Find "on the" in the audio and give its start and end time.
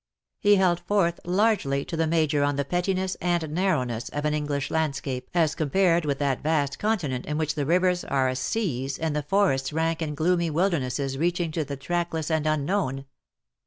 2.41-2.65